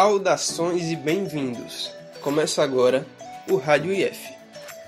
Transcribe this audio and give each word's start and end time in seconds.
Saudações 0.00 0.90
e 0.90 0.96
bem-vindos! 0.96 1.90
Começa 2.22 2.62
agora 2.62 3.04
o 3.50 3.56
Rádio 3.56 3.92
IF, 3.92 4.32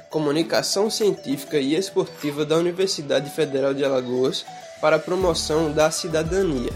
Comunicação 0.08 0.88
Científica 0.88 1.58
e 1.58 1.74
Esportiva 1.74 2.46
da 2.46 2.56
Universidade 2.56 3.28
Federal 3.28 3.74
de 3.74 3.84
Alagoas 3.84 4.42
para 4.80 4.96
a 4.96 4.98
promoção 4.98 5.70
da 5.70 5.90
cidadania. 5.90 6.72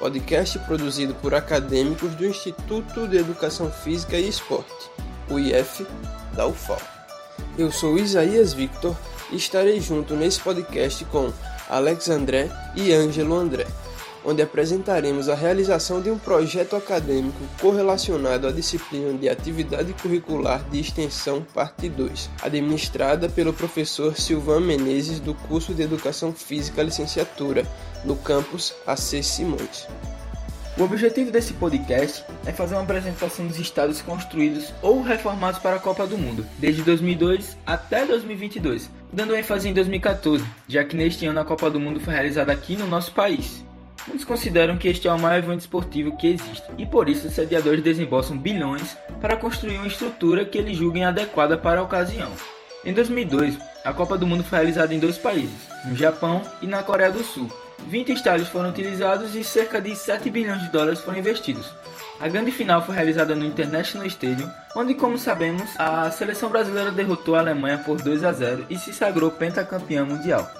Podcast 0.00 0.58
produzido 0.66 1.14
por 1.14 1.32
acadêmicos 1.32 2.12
do 2.16 2.26
Instituto 2.26 3.06
de 3.06 3.18
Educação 3.18 3.70
Física 3.70 4.18
e 4.18 4.28
Esporte, 4.28 4.90
o 5.30 5.38
IF 5.38 5.86
da 6.34 6.48
UFAL. 6.48 6.82
Eu 7.56 7.70
sou 7.70 7.96
Isaías 7.96 8.52
Victor 8.52 8.96
e 9.30 9.36
estarei 9.36 9.80
junto 9.80 10.16
nesse 10.16 10.40
podcast 10.40 11.04
com 11.04 11.32
Alex 11.68 12.10
André 12.10 12.50
e 12.74 12.92
Ângelo 12.92 13.36
André 13.36 13.68
onde 14.24 14.42
apresentaremos 14.42 15.28
a 15.28 15.34
realização 15.34 16.00
de 16.00 16.10
um 16.10 16.18
projeto 16.18 16.76
acadêmico 16.76 17.38
correlacionado 17.60 18.46
à 18.46 18.52
disciplina 18.52 19.12
de 19.12 19.28
Atividade 19.28 19.92
Curricular 19.94 20.62
de 20.70 20.80
Extensão 20.80 21.46
Parte 21.54 21.88
2, 21.88 22.30
administrada 22.42 23.28
pelo 23.28 23.52
professor 23.52 24.16
Silvan 24.16 24.60
Menezes 24.60 25.20
do 25.20 25.34
curso 25.34 25.74
de 25.74 25.82
Educação 25.82 26.32
Física 26.32 26.82
Licenciatura, 26.82 27.66
no 28.04 28.16
campus 28.16 28.74
AC 28.86 29.22
Simões. 29.22 29.86
O 30.78 30.84
objetivo 30.84 31.30
desse 31.30 31.52
podcast 31.52 32.24
é 32.46 32.52
fazer 32.52 32.74
uma 32.74 32.84
apresentação 32.84 33.46
dos 33.46 33.58
estados 33.58 34.00
construídos 34.00 34.72
ou 34.80 35.02
reformados 35.02 35.60
para 35.60 35.76
a 35.76 35.80
Copa 35.80 36.06
do 36.06 36.16
Mundo, 36.16 36.46
desde 36.58 36.82
2002 36.82 37.56
até 37.66 38.06
2022, 38.06 38.88
dando 39.12 39.34
ênfase 39.34 39.68
em 39.68 39.74
2014, 39.74 40.42
já 40.66 40.82
que 40.84 40.96
neste 40.96 41.26
ano 41.26 41.40
a 41.40 41.44
Copa 41.44 41.70
do 41.70 41.78
Mundo 41.78 42.00
foi 42.00 42.14
realizada 42.14 42.52
aqui 42.52 42.76
no 42.76 42.86
nosso 42.86 43.12
país. 43.12 43.62
Muitos 44.06 44.24
consideram 44.24 44.76
que 44.76 44.88
este 44.88 45.06
é 45.06 45.12
o 45.12 45.18
maior 45.18 45.38
evento 45.38 45.60
esportivo 45.60 46.16
que 46.16 46.26
existe, 46.26 46.66
e 46.78 46.86
por 46.86 47.08
isso 47.08 47.28
os 47.28 47.34
sediadores 47.34 47.82
desembolsam 47.82 48.36
bilhões 48.36 48.96
para 49.20 49.36
construir 49.36 49.76
uma 49.76 49.86
estrutura 49.86 50.44
que 50.44 50.58
eles 50.58 50.76
julguem 50.76 51.04
adequada 51.04 51.56
para 51.56 51.80
a 51.80 51.84
ocasião. 51.84 52.30
Em 52.84 52.94
2002, 52.94 53.58
a 53.84 53.92
Copa 53.92 54.16
do 54.16 54.26
Mundo 54.26 54.42
foi 54.42 54.58
realizada 54.58 54.94
em 54.94 54.98
dois 54.98 55.18
países, 55.18 55.68
no 55.84 55.94
Japão 55.94 56.42
e 56.62 56.66
na 56.66 56.82
Coreia 56.82 57.10
do 57.10 57.22
Sul. 57.22 57.50
20 57.86 58.12
estádios 58.12 58.48
foram 58.48 58.70
utilizados 58.70 59.34
e 59.34 59.42
cerca 59.42 59.80
de 59.80 59.94
7 59.94 60.30
bilhões 60.30 60.62
de 60.62 60.70
dólares 60.70 61.00
foram 61.00 61.18
investidos. 61.18 61.70
A 62.20 62.28
grande 62.28 62.50
final 62.50 62.84
foi 62.84 62.94
realizada 62.94 63.34
no 63.34 63.44
International 63.44 64.06
Stadium, 64.06 64.50
onde, 64.76 64.94
como 64.94 65.16
sabemos, 65.16 65.68
a 65.78 66.10
seleção 66.10 66.50
brasileira 66.50 66.90
derrotou 66.90 67.34
a 67.34 67.40
Alemanha 67.40 67.78
por 67.78 68.00
2 68.00 68.24
a 68.24 68.32
0 68.32 68.66
e 68.68 68.76
se 68.76 68.92
sagrou 68.92 69.30
pentacampeã 69.30 70.04
mundial. 70.04 70.50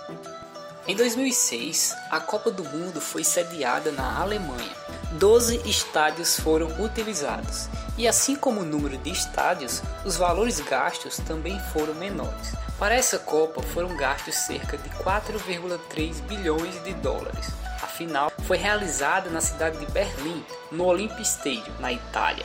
Em 0.90 0.96
2006, 0.96 1.94
a 2.10 2.18
Copa 2.18 2.50
do 2.50 2.64
Mundo 2.64 3.00
foi 3.00 3.22
sediada 3.22 3.92
na 3.92 4.20
Alemanha. 4.20 4.74
Doze 5.12 5.62
estádios 5.64 6.40
foram 6.40 6.66
utilizados, 6.82 7.68
e 7.96 8.08
assim 8.08 8.34
como 8.34 8.62
o 8.62 8.64
número 8.64 8.98
de 8.98 9.08
estádios, 9.08 9.84
os 10.04 10.16
valores 10.16 10.58
gastos 10.58 11.18
também 11.18 11.60
foram 11.72 11.94
menores. 11.94 12.56
Para 12.76 12.96
essa 12.96 13.20
Copa 13.20 13.62
foram 13.62 13.96
gastos 13.96 14.34
cerca 14.34 14.76
de 14.76 14.90
4,3 14.90 16.22
bilhões 16.22 16.82
de 16.82 16.92
dólares. 16.94 17.50
A 17.80 17.86
final 17.86 18.32
foi 18.44 18.56
realizada 18.56 19.30
na 19.30 19.40
cidade 19.40 19.78
de 19.78 19.86
Berlim, 19.92 20.44
no 20.72 20.86
Olympic 20.86 21.20
Stadium, 21.20 21.72
na 21.78 21.92
Itália 21.92 22.44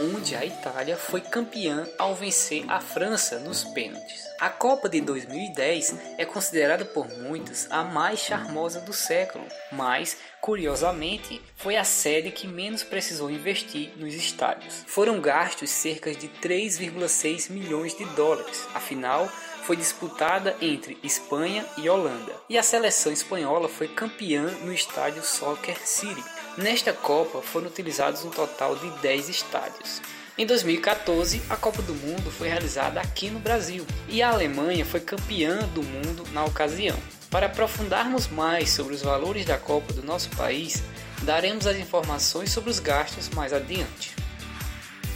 onde 0.00 0.34
a 0.34 0.44
Itália 0.44 0.96
foi 0.96 1.20
campeã 1.20 1.86
ao 1.98 2.14
vencer 2.14 2.64
a 2.68 2.80
França 2.80 3.38
nos 3.38 3.64
pênaltis. 3.64 4.24
A 4.40 4.48
Copa 4.48 4.88
de 4.88 5.00
2010 5.02 5.94
é 6.16 6.24
considerada 6.24 6.84
por 6.84 7.06
muitos 7.18 7.66
a 7.70 7.84
mais 7.84 8.20
charmosa 8.20 8.80
do 8.80 8.92
século, 8.92 9.44
mas, 9.70 10.16
curiosamente, 10.40 11.42
foi 11.54 11.76
a 11.76 11.84
sede 11.84 12.30
que 12.30 12.48
menos 12.48 12.82
precisou 12.82 13.30
investir 13.30 13.92
nos 13.96 14.14
estádios. 14.14 14.82
Foram 14.86 15.20
gastos 15.20 15.68
cerca 15.68 16.14
de 16.14 16.28
3,6 16.28 17.50
milhões 17.50 17.94
de 17.94 18.06
dólares. 18.14 18.66
Afinal, 18.72 19.30
foi 19.64 19.76
disputada 19.76 20.56
entre 20.62 20.98
Espanha 21.02 21.64
e 21.76 21.88
Holanda, 21.88 22.32
e 22.48 22.56
a 22.56 22.62
seleção 22.62 23.12
espanhola 23.12 23.68
foi 23.68 23.88
campeã 23.88 24.42
no 24.62 24.72
estádio 24.72 25.22
Soccer 25.22 25.76
City. 25.86 26.24
Nesta 26.58 26.92
Copa 26.92 27.40
foram 27.40 27.68
utilizados 27.68 28.24
um 28.24 28.30
total 28.30 28.74
de 28.74 28.90
10 29.00 29.28
estádios. 29.28 30.02
Em 30.36 30.44
2014, 30.44 31.40
a 31.48 31.56
Copa 31.56 31.80
do 31.82 31.94
Mundo 31.94 32.30
foi 32.30 32.48
realizada 32.48 33.00
aqui 33.00 33.30
no 33.30 33.38
Brasil 33.38 33.86
e 34.08 34.20
a 34.20 34.30
Alemanha 34.30 34.84
foi 34.84 35.00
campeã 35.00 35.58
do 35.74 35.82
mundo 35.82 36.24
na 36.32 36.44
ocasião. 36.44 36.96
Para 37.30 37.46
aprofundarmos 37.46 38.26
mais 38.26 38.70
sobre 38.70 38.94
os 38.94 39.02
valores 39.02 39.44
da 39.44 39.58
Copa 39.58 39.92
do 39.92 40.02
nosso 40.02 40.28
país, 40.30 40.82
daremos 41.22 41.66
as 41.66 41.76
informações 41.76 42.50
sobre 42.50 42.70
os 42.70 42.80
gastos 42.80 43.28
mais 43.28 43.52
adiante. 43.52 44.16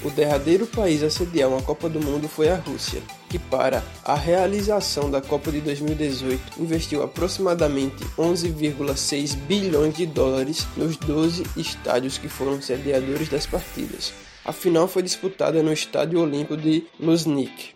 O 0.04 0.10
derradeiro 0.10 0.66
país 0.66 1.02
a 1.02 1.10
sediar 1.10 1.48
uma 1.48 1.62
Copa 1.62 1.88
do 1.88 2.00
Mundo 2.00 2.28
foi 2.28 2.48
a 2.48 2.56
Rússia, 2.56 3.02
que 3.34 3.38
para 3.40 3.82
a 4.04 4.14
realização 4.14 5.10
da 5.10 5.20
Copa 5.20 5.50
de 5.50 5.60
2018 5.60 6.62
investiu 6.62 7.02
aproximadamente 7.02 8.04
11,6 8.16 9.34
bilhões 9.38 9.92
de 9.96 10.06
dólares 10.06 10.64
nos 10.76 10.96
12 10.96 11.42
estádios 11.56 12.16
que 12.16 12.28
foram 12.28 12.62
sediadores 12.62 13.28
das 13.28 13.44
partidas. 13.44 14.14
A 14.44 14.52
final 14.52 14.86
foi 14.86 15.02
disputada 15.02 15.64
no 15.64 15.72
Estádio 15.72 16.20
Olímpico 16.20 16.56
de 16.56 16.86
Luzhniki. 17.00 17.74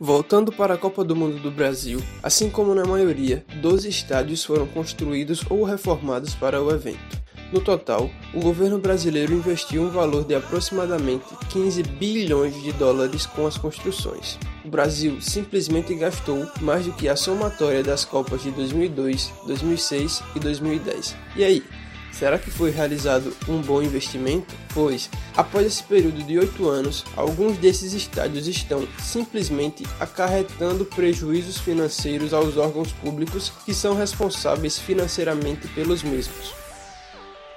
Voltando 0.00 0.50
para 0.50 0.72
a 0.72 0.78
Copa 0.78 1.04
do 1.04 1.14
Mundo 1.14 1.38
do 1.38 1.50
Brasil, 1.50 2.02
assim 2.22 2.48
como 2.48 2.74
na 2.74 2.86
maioria, 2.86 3.44
12 3.60 3.90
estádios 3.90 4.42
foram 4.42 4.66
construídos 4.66 5.42
ou 5.50 5.64
reformados 5.64 6.34
para 6.34 6.62
o 6.62 6.70
evento. 6.70 7.17
No 7.50 7.60
total, 7.60 8.10
o 8.34 8.40
governo 8.40 8.78
brasileiro 8.78 9.32
investiu 9.32 9.82
um 9.82 9.88
valor 9.88 10.22
de 10.22 10.34
aproximadamente 10.34 11.24
15 11.48 11.82
bilhões 11.82 12.54
de 12.62 12.72
dólares 12.72 13.24
com 13.24 13.46
as 13.46 13.56
construções. 13.56 14.38
O 14.62 14.68
Brasil 14.68 15.18
simplesmente 15.20 15.94
gastou 15.94 16.46
mais 16.60 16.84
do 16.84 16.92
que 16.92 17.08
a 17.08 17.16
somatória 17.16 17.82
das 17.82 18.04
Copas 18.04 18.42
de 18.42 18.50
2002, 18.50 19.32
2006 19.46 20.22
e 20.36 20.40
2010. 20.40 21.16
E 21.36 21.44
aí? 21.44 21.64
Será 22.12 22.36
que 22.36 22.50
foi 22.50 22.70
realizado 22.70 23.32
um 23.48 23.62
bom 23.62 23.80
investimento? 23.80 24.54
Pois, 24.74 25.08
após 25.36 25.64
esse 25.64 25.82
período 25.84 26.22
de 26.22 26.38
oito 26.38 26.68
anos, 26.68 27.04
alguns 27.16 27.56
desses 27.58 27.92
estádios 27.92 28.48
estão 28.48 28.86
simplesmente 28.98 29.84
acarretando 30.00 30.84
prejuízos 30.84 31.58
financeiros 31.58 32.34
aos 32.34 32.56
órgãos 32.56 32.92
públicos 32.92 33.52
que 33.64 33.72
são 33.72 33.94
responsáveis 33.94 34.78
financeiramente 34.78 35.68
pelos 35.68 36.02
mesmos. 36.02 36.67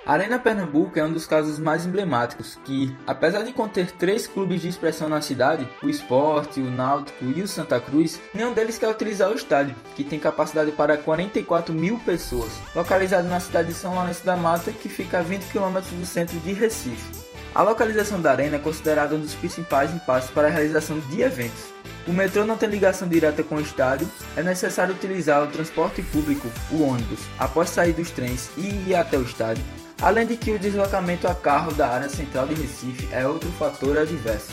A 0.03 0.13
Arena 0.13 0.39
Pernambuco 0.39 0.97
é 0.97 1.03
um 1.03 1.13
dos 1.13 1.27
casos 1.27 1.59
mais 1.59 1.85
emblemáticos, 1.85 2.57
que, 2.65 2.95
apesar 3.05 3.43
de 3.43 3.53
conter 3.53 3.91
três 3.91 4.25
clubes 4.25 4.61
de 4.61 4.67
expressão 4.67 5.07
na 5.07 5.21
cidade, 5.21 5.67
o 5.83 5.87
Esporte, 5.87 6.59
o 6.59 6.71
Náutico 6.71 7.23
e 7.23 7.39
o 7.39 7.47
Santa 7.47 7.79
Cruz, 7.79 8.19
nenhum 8.33 8.51
deles 8.51 8.79
quer 8.79 8.89
utilizar 8.89 9.29
o 9.29 9.35
estádio, 9.35 9.75
que 9.95 10.03
tem 10.03 10.17
capacidade 10.17 10.71
para 10.71 10.97
44 10.97 11.71
mil 11.71 11.99
pessoas, 11.99 12.51
localizado 12.75 13.27
na 13.27 13.39
cidade 13.39 13.67
de 13.67 13.75
São 13.75 13.93
Lourenço 13.93 14.25
da 14.25 14.35
Mata, 14.35 14.71
que 14.71 14.89
fica 14.89 15.19
a 15.19 15.21
20 15.21 15.43
km 15.51 15.79
do 15.91 16.05
centro 16.05 16.39
de 16.39 16.51
Recife. 16.51 17.31
A 17.53 17.61
localização 17.61 18.19
da 18.19 18.31
arena 18.31 18.55
é 18.55 18.59
considerada 18.59 19.13
um 19.13 19.19
dos 19.19 19.35
principais 19.35 19.93
impasses 19.93 20.31
para 20.31 20.47
a 20.47 20.51
realização 20.51 20.97
de 20.99 21.21
eventos. 21.21 21.65
O 22.07 22.11
metrô 22.11 22.43
não 22.43 22.57
tem 22.57 22.69
ligação 22.69 23.07
direta 23.07 23.43
com 23.43 23.55
o 23.55 23.61
estádio, 23.61 24.09
é 24.35 24.41
necessário 24.41 24.95
utilizar 24.95 25.43
o 25.43 25.47
transporte 25.47 26.01
público, 26.01 26.47
o 26.71 26.81
ônibus, 26.81 27.19
após 27.37 27.69
sair 27.69 27.93
dos 27.93 28.09
trens 28.09 28.49
e 28.57 28.89
ir 28.89 28.95
até 28.95 29.17
o 29.17 29.21
estádio, 29.21 29.63
além 30.01 30.25
de 30.25 30.35
que 30.35 30.51
o 30.51 30.59
deslocamento 30.59 31.27
a 31.27 31.35
carro 31.35 31.71
da 31.73 31.87
área 31.87 32.09
central 32.09 32.47
de 32.47 32.55
Recife 32.55 33.07
é 33.11 33.25
outro 33.27 33.49
fator 33.51 33.97
adverso. 33.97 34.51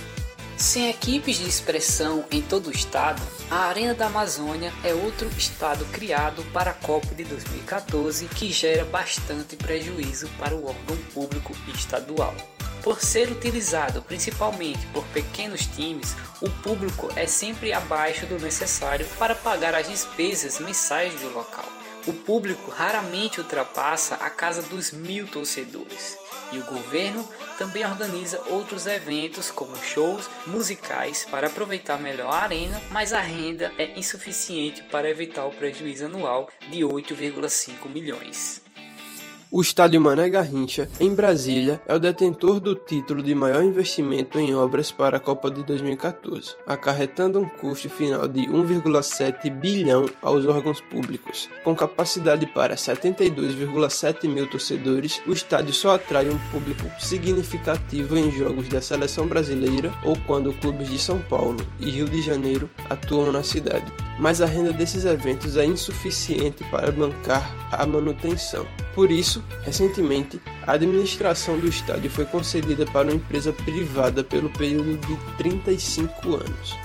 Sem 0.59 0.91
equipes 0.91 1.39
de 1.39 1.49
expressão 1.49 2.25
em 2.33 2.43
todo 2.43 2.67
o 2.67 2.73
estado, 2.73 3.23
a 3.49 3.67
Arena 3.67 3.95
da 3.95 4.07
Amazônia 4.07 4.73
é 4.83 4.93
outro 4.93 5.29
estado 5.39 5.85
criado 5.87 6.43
para 6.53 6.73
a 6.73 6.75
Copa 6.75 7.15
de 7.15 7.23
2014 7.25 8.27
que 8.27 8.51
gera 8.53 8.85
bastante 8.85 9.55
prejuízo 9.55 10.29
para 10.39 10.57
o 10.57 10.67
órgão 10.67 10.97
público 11.15 11.55
estadual. 11.73 12.35
Por 12.83 13.01
ser 13.01 13.31
utilizado 13.31 14.03
principalmente 14.03 14.85
por 14.89 15.05
pequenos 15.07 15.65
times, 15.67 16.17
o 16.41 16.51
público 16.51 17.09
é 17.15 17.27
sempre 17.27 17.73
abaixo 17.73 18.27
do 18.27 18.39
necessário 18.41 19.07
para 19.17 19.37
pagar 19.37 19.75
as 19.77 19.89
despesas 19.89 20.59
mensais 20.59 21.15
do 21.21 21.33
local. 21.33 21.78
O 22.09 22.13
público 22.15 22.71
raramente 22.71 23.39
ultrapassa 23.39 24.15
a 24.15 24.31
casa 24.31 24.63
dos 24.63 24.93
mil 24.93 25.27
torcedores. 25.27 26.17
E 26.51 26.57
o 26.57 26.65
governo 26.65 27.23
também 27.59 27.85
organiza 27.85 28.41
outros 28.47 28.87
eventos 28.87 29.51
como 29.51 29.77
shows 29.77 30.27
musicais 30.47 31.27
para 31.31 31.49
aproveitar 31.49 32.01
melhor 32.01 32.33
a 32.33 32.45
arena, 32.45 32.81
mas 32.91 33.13
a 33.13 33.21
renda 33.21 33.71
é 33.77 33.99
insuficiente 33.99 34.83
para 34.85 35.11
evitar 35.11 35.45
o 35.45 35.53
prejuízo 35.53 36.07
anual 36.07 36.49
de 36.71 36.79
8,5 36.79 37.91
milhões. 37.91 38.63
O 39.51 39.63
estádio 39.63 39.99
Mané 39.99 40.29
Garrincha, 40.29 40.91
em 41.01 41.15
Brasília, 41.15 41.81
é 41.89 41.95
o 41.95 41.99
detentor 41.99 42.61
do 42.61 42.75
título 42.75 43.23
de 43.23 43.35
maior 43.35 43.63
investimento 43.63 44.39
em 44.39 44.55
obras 44.55 44.93
para 44.93 45.17
a 45.17 45.21
Copa 45.21 45.51
de 45.51 45.65
2014, 45.65 46.55
acarretando 46.67 47.41
um 47.41 47.49
custo 47.49 47.89
final 47.89 48.29
de 48.29 48.43
1,7 48.43 49.51
bilhão 49.51 50.05
aos 50.21 50.45
órgãos 50.45 50.83
públicos. 50.83 51.49
Com 51.65 51.75
capacidade 51.75 52.47
para 52.47 52.77
72,7 52.77 54.29
mil 54.29 54.47
torcedores, 54.51 55.23
o 55.27 55.33
estádio 55.33 55.73
só 55.73 55.95
atrai 55.95 56.29
um 56.29 56.39
público 56.51 56.85
significativo 57.01 58.19
em 58.19 58.31
jogos 58.31 58.69
da 58.69 58.83
seleção 58.83 59.27
brasileira 59.27 59.91
ou 60.05 60.15
quando 60.27 60.53
clubes 60.53 60.91
de 60.91 60.99
São 60.99 61.21
Paulo 61.21 61.67
e 61.81 61.89
Rio 61.89 62.07
de 62.07 62.21
Janeiro 62.21 62.69
atuam 62.91 63.33
na 63.33 63.43
cidade. 63.43 64.08
Mas 64.19 64.41
a 64.41 64.47
renda 64.47 64.73
desses 64.73 65.05
eventos 65.05 65.57
é 65.57 65.65
insuficiente 65.65 66.65
para 66.65 66.91
bancar 66.91 67.55
a 67.71 67.87
manutenção. 67.87 68.67
Por 68.95 69.13
isso, 69.13 69.45
recentemente, 69.63 70.41
a 70.67 70.73
administração 70.73 71.57
do 71.59 71.69
estádio 71.69 72.11
foi 72.11 72.25
concedida 72.25 72.85
para 72.87 73.09
uma 73.09 73.17
empresa 73.17 73.53
privada 73.53 74.25
pelo 74.25 74.51
período 74.51 74.97
de 75.07 75.17
35 75.37 76.35
anos. 76.35 76.77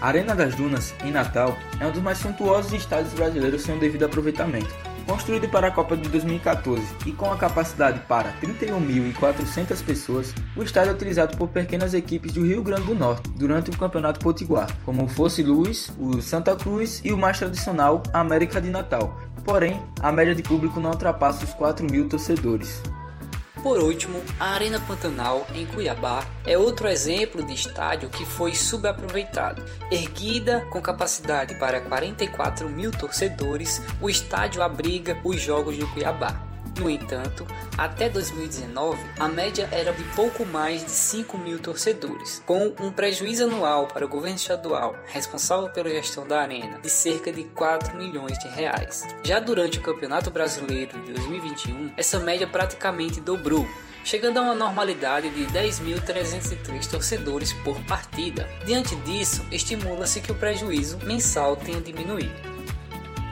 A 0.00 0.08
Arena 0.08 0.34
das 0.34 0.54
Dunas, 0.54 0.94
em 1.04 1.10
Natal, 1.10 1.56
é 1.80 1.86
um 1.86 1.92
dos 1.92 2.02
mais 2.02 2.18
suntuosos 2.18 2.72
estádios 2.72 3.12
brasileiros 3.12 3.62
sem 3.62 3.76
o 3.76 3.80
devido 3.80 4.04
aproveitamento. 4.04 4.85
Construído 5.06 5.48
para 5.48 5.68
a 5.68 5.70
Copa 5.70 5.96
de 5.96 6.08
2014 6.08 6.82
e 7.06 7.12
com 7.12 7.30
a 7.30 7.36
capacidade 7.36 8.00
para 8.08 8.32
31.400 8.40 9.84
pessoas, 9.84 10.34
o 10.56 10.64
estádio 10.64 10.90
é 10.90 10.94
utilizado 10.94 11.36
por 11.36 11.48
pequenas 11.48 11.94
equipes 11.94 12.32
do 12.32 12.44
Rio 12.44 12.60
Grande 12.60 12.86
do 12.86 12.94
Norte 12.94 13.30
durante 13.30 13.70
o 13.70 13.78
Campeonato 13.78 14.18
Potiguar, 14.18 14.68
como 14.84 15.04
o 15.04 15.08
Fosse 15.08 15.44
Luz, 15.44 15.92
o 15.96 16.20
Santa 16.20 16.56
Cruz 16.56 17.00
e 17.04 17.12
o 17.12 17.18
mais 17.18 17.38
tradicional 17.38 18.02
América 18.12 18.60
de 18.60 18.68
Natal. 18.68 19.16
Porém, 19.44 19.80
a 20.00 20.10
média 20.10 20.34
de 20.34 20.42
público 20.42 20.80
não 20.80 20.90
ultrapassa 20.90 21.44
os 21.44 21.54
4 21.54 21.86
mil 21.88 22.08
torcedores. 22.08 22.82
Por 23.66 23.80
último, 23.80 24.22
a 24.38 24.50
Arena 24.50 24.78
Pantanal, 24.78 25.44
em 25.52 25.66
Cuiabá, 25.66 26.24
é 26.46 26.56
outro 26.56 26.86
exemplo 26.86 27.44
de 27.44 27.52
estádio 27.52 28.08
que 28.08 28.24
foi 28.24 28.54
subaproveitado. 28.54 29.60
Erguida 29.90 30.64
com 30.70 30.80
capacidade 30.80 31.58
para 31.58 31.80
44 31.80 32.68
mil 32.68 32.92
torcedores, 32.92 33.82
o 34.00 34.08
estádio 34.08 34.62
abriga 34.62 35.18
os 35.24 35.40
Jogos 35.40 35.76
do 35.76 35.86
Cuiabá. 35.88 36.45
No 36.78 36.90
entanto, 36.90 37.46
até 37.78 38.10
2019, 38.10 39.02
a 39.18 39.28
média 39.28 39.66
era 39.72 39.92
de 39.94 40.04
pouco 40.14 40.44
mais 40.44 40.84
de 40.84 40.90
5 40.90 41.38
mil 41.38 41.58
torcedores, 41.58 42.42
com 42.44 42.74
um 42.78 42.92
prejuízo 42.92 43.44
anual 43.44 43.86
para 43.86 44.04
o 44.04 44.08
governo 44.08 44.36
estadual, 44.36 44.94
responsável 45.06 45.70
pela 45.70 45.88
gestão 45.88 46.26
da 46.26 46.40
arena, 46.40 46.78
de 46.78 46.90
cerca 46.90 47.32
de 47.32 47.44
4 47.44 47.96
milhões 47.96 48.38
de 48.38 48.48
reais. 48.48 49.06
Já 49.24 49.40
durante 49.40 49.78
o 49.78 49.82
Campeonato 49.82 50.30
Brasileiro 50.30 51.00
de 51.00 51.14
2021, 51.14 51.92
essa 51.96 52.20
média 52.20 52.46
praticamente 52.46 53.22
dobrou, 53.22 53.66
chegando 54.04 54.38
a 54.38 54.42
uma 54.42 54.54
normalidade 54.54 55.30
de 55.30 55.46
10.303 55.46 56.90
torcedores 56.90 57.54
por 57.64 57.80
partida. 57.84 58.46
Diante 58.66 58.94
disso, 58.96 59.46
estimula-se 59.50 60.20
que 60.20 60.30
o 60.30 60.34
prejuízo 60.34 60.98
mensal 61.04 61.56
tenha 61.56 61.80
diminuído. 61.80 62.55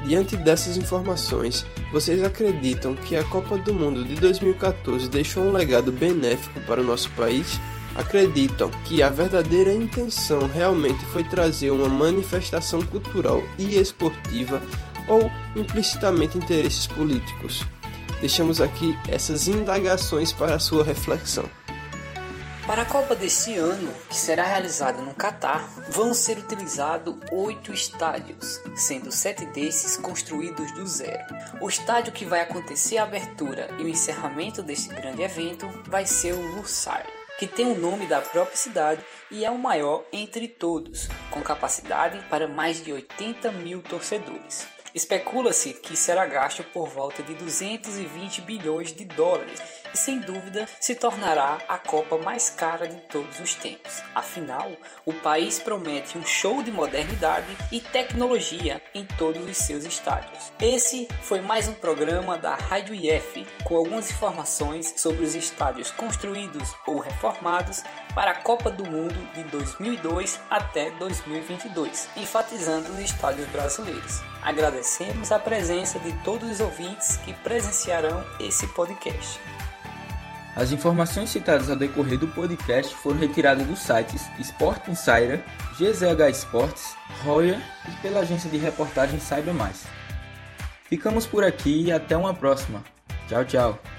Diante 0.05 0.37
dessas 0.37 0.77
informações, 0.77 1.65
vocês 1.91 2.23
acreditam 2.23 2.95
que 2.95 3.17
a 3.17 3.25
Copa 3.25 3.57
do 3.57 3.73
Mundo 3.73 4.05
de 4.05 4.15
2014 4.17 5.09
deixou 5.09 5.45
um 5.45 5.53
legado 5.53 5.91
benéfico 5.91 6.61
para 6.67 6.83
o 6.83 6.85
nosso 6.85 7.11
país? 7.13 7.59
Acreditam 7.95 8.71
que 8.85 9.03
a 9.03 9.09
verdadeira 9.09 9.73
intenção 9.73 10.47
realmente 10.47 11.03
foi 11.07 11.25
trazer 11.25 11.71
uma 11.71 11.89
manifestação 11.89 12.83
cultural 12.83 13.43
e 13.59 13.79
esportiva 13.79 14.61
ou 15.09 15.31
implicitamente 15.57 16.37
interesses 16.37 16.87
políticos? 16.87 17.65
Deixamos 18.21 18.61
aqui 18.61 18.95
essas 19.09 19.49
indagações 19.49 20.33
para 20.33 20.59
sua 20.59 20.85
reflexão. 20.85 21.49
Para 22.67 22.81
a 22.81 22.87
Copa 22.87 23.15
deste 23.15 23.55
ano, 23.57 23.93
que 24.09 24.17
será 24.17 24.43
realizada 24.43 25.03
no 25.03 25.13
Catar, 25.13 25.69
vão 25.91 26.15
ser 26.15 26.39
utilizados 26.39 27.15
oito 27.31 27.75
estádios, 27.75 28.59
sendo 28.75 29.13
sete 29.13 29.45
desses 29.45 29.99
construídos 29.99 30.73
do 30.73 30.87
zero. 30.87 31.23
O 31.61 31.69
estádio 31.69 32.15
que 32.15 32.25
vai 32.25 32.41
acontecer 32.41 32.97
a 32.97 33.03
abertura 33.03 33.69
e 33.79 33.83
o 33.83 33.89
encerramento 33.89 34.63
deste 34.63 34.89
grande 34.89 35.21
evento 35.21 35.69
vai 35.85 36.07
ser 36.07 36.33
o 36.33 36.41
Lusail, 36.57 37.05
que 37.39 37.47
tem 37.47 37.67
o 37.67 37.79
nome 37.79 38.07
da 38.07 38.23
própria 38.23 38.57
cidade 38.57 39.05
e 39.31 39.45
é 39.45 39.51
o 39.51 39.59
maior 39.59 40.03
entre 40.11 40.49
todos, 40.49 41.07
com 41.31 41.43
capacidade 41.43 42.19
para 42.31 42.49
mais 42.49 42.83
de 42.83 42.91
80 42.91 43.53
mil 43.53 43.83
torcedores. 43.83 44.67
Especula-se 44.95 45.75
que 45.75 45.95
será 45.95 46.25
gasto 46.25 46.65
por 46.65 46.89
volta 46.89 47.23
de 47.23 47.35
220 47.35 48.41
bilhões 48.41 48.91
de 48.91 49.05
dólares 49.05 49.61
e 49.95 49.97
sem 49.97 50.19
dúvida 50.19 50.67
se 50.81 50.95
tornará 50.95 51.59
a 51.69 51.79
Copa 51.79 52.19
mais 52.19 52.51
cara 52.51 52.89
de 52.89 52.97
todos 53.03 53.39
os 53.39 53.55
tempos. 53.55 54.03
Afinal, 54.15 54.73
o 55.07 55.13
país 55.13 55.61
promete 55.61 56.19
um 56.19 56.27
show 56.27 56.63
de 56.63 56.73
modernidade 56.73 57.57
e 57.71 57.81
tecnologia 57.81 58.83
em 58.93 59.05
todos 59.05 59.49
os 59.49 59.57
seus 59.57 59.85
estádios. 59.85 60.53
Esse 60.61 61.09
foi 61.23 61.41
mais 61.41 61.69
um 61.69 61.75
programa 61.75 62.37
da 62.37 62.57
Rádio 62.57 62.95
IF 62.95 63.47
com 63.63 63.77
algumas 63.77 64.11
informações 64.11 64.95
sobre 64.97 65.25
os 65.25 65.35
estádios 65.35 65.93
construídos 65.93 66.75
ou 66.87 66.99
reformados 66.99 67.83
para 68.15 68.33
a 68.33 68.43
Copa 68.43 68.71
do 68.71 68.85
Mundo 68.85 69.15
de 69.35 69.45
2002 69.45 70.41
até 70.51 70.91
2022, 70.93 72.09
enfatizando 72.17 72.93
os 72.93 72.99
estádios 72.99 73.47
brasileiros. 73.49 74.21
Agradecemos 74.43 75.31
a 75.31 75.39
presença 75.39 75.99
de 76.01 76.13
todos 76.23 76.51
os 76.51 76.61
ouvintes 76.61 77.17
que 77.19 77.33
presenciarão 77.33 78.25
esse 78.41 78.67
podcast. 78.69 79.41
As 80.57 80.71
informações 80.71 81.31
citadas 81.31 81.69
ao 81.69 81.77
decorrer 81.77 82.19
do 82.19 82.29
podcast 82.29 82.95
foram 82.95 83.19
retiradas 83.19 83.67
dos 83.67 83.81
sites 83.81 84.23
Sport 84.39 84.89
Insider, 84.89 85.43
GZH 85.77 86.31
Sports, 86.31 86.97
Royer 87.25 87.59
e 87.89 88.03
pela 88.03 88.21
agência 88.21 88.49
de 88.49 88.57
reportagem 88.57 89.19
Saiba 89.19 89.53
Mais. 89.53 89.85
Ficamos 90.85 91.27
por 91.27 91.43
aqui 91.43 91.85
e 91.87 91.93
até 91.93 92.17
uma 92.17 92.33
próxima. 92.33 92.85
Tchau, 93.29 93.45
tchau. 93.45 93.94